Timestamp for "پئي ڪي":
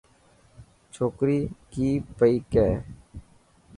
2.17-2.69